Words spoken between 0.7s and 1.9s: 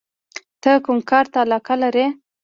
کوم کار ته علاقه